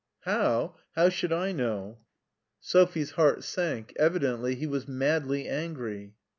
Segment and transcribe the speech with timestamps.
[0.21, 0.73] How
[1.11, 1.99] should I know."
[2.59, 6.15] Sophie's heart sank— evidently he was madly angry.